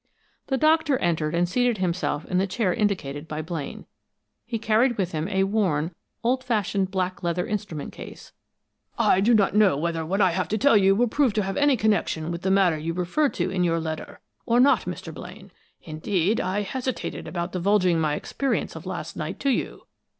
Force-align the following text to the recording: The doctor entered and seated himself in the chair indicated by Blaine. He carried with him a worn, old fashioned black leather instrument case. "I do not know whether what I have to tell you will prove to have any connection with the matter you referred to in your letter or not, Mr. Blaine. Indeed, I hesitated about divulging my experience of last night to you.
The 0.47 0.57
doctor 0.57 0.97
entered 0.97 1.35
and 1.35 1.47
seated 1.47 1.77
himself 1.77 2.25
in 2.25 2.39
the 2.39 2.47
chair 2.47 2.73
indicated 2.73 3.27
by 3.27 3.43
Blaine. 3.43 3.85
He 4.47 4.57
carried 4.57 4.97
with 4.97 5.11
him 5.11 5.27
a 5.27 5.43
worn, 5.43 5.93
old 6.23 6.43
fashioned 6.43 6.89
black 6.89 7.21
leather 7.21 7.45
instrument 7.45 7.93
case. 7.93 8.33
"I 8.97 9.21
do 9.21 9.35
not 9.35 9.53
know 9.53 9.77
whether 9.77 10.03
what 10.03 10.19
I 10.19 10.31
have 10.31 10.47
to 10.47 10.57
tell 10.57 10.75
you 10.75 10.95
will 10.95 11.07
prove 11.07 11.33
to 11.33 11.43
have 11.43 11.55
any 11.55 11.77
connection 11.77 12.31
with 12.31 12.41
the 12.41 12.49
matter 12.49 12.79
you 12.79 12.95
referred 12.95 13.35
to 13.35 13.51
in 13.51 13.63
your 13.63 13.79
letter 13.79 14.21
or 14.47 14.59
not, 14.59 14.85
Mr. 14.85 15.13
Blaine. 15.13 15.51
Indeed, 15.83 16.41
I 16.41 16.63
hesitated 16.63 17.27
about 17.27 17.51
divulging 17.51 17.99
my 17.99 18.15
experience 18.15 18.75
of 18.75 18.87
last 18.87 19.15
night 19.15 19.39
to 19.41 19.51
you. 19.51 19.83